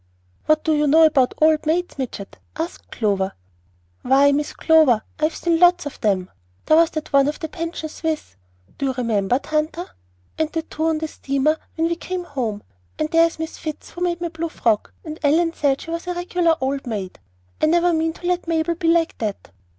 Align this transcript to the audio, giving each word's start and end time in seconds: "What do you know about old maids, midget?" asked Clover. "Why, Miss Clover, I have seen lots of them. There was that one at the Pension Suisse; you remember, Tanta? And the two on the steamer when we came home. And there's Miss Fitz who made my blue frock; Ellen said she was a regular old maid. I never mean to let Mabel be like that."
"What 0.47 0.63
do 0.63 0.73
you 0.73 0.87
know 0.87 1.05
about 1.05 1.35
old 1.39 1.67
maids, 1.67 1.99
midget?" 1.99 2.39
asked 2.55 2.89
Clover. 2.89 3.33
"Why, 4.01 4.31
Miss 4.31 4.51
Clover, 4.51 5.03
I 5.19 5.25
have 5.25 5.35
seen 5.35 5.59
lots 5.59 5.85
of 5.85 6.01
them. 6.01 6.31
There 6.65 6.75
was 6.75 6.89
that 6.89 7.13
one 7.13 7.27
at 7.27 7.35
the 7.35 7.47
Pension 7.47 7.87
Suisse; 7.87 8.35
you 8.79 8.93
remember, 8.93 9.37
Tanta? 9.37 9.89
And 10.39 10.51
the 10.51 10.63
two 10.63 10.85
on 10.87 10.97
the 10.97 11.07
steamer 11.07 11.55
when 11.75 11.87
we 11.87 11.95
came 11.97 12.23
home. 12.23 12.63
And 12.97 13.09
there's 13.11 13.37
Miss 13.37 13.59
Fitz 13.59 13.91
who 13.91 14.01
made 14.01 14.21
my 14.21 14.29
blue 14.29 14.49
frock; 14.49 14.91
Ellen 15.21 15.53
said 15.53 15.81
she 15.81 15.91
was 15.91 16.07
a 16.07 16.15
regular 16.15 16.55
old 16.59 16.87
maid. 16.87 17.19
I 17.61 17.67
never 17.67 17.93
mean 17.93 18.13
to 18.13 18.25
let 18.25 18.47
Mabel 18.47 18.73
be 18.73 18.87
like 18.87 19.19
that." 19.19 19.51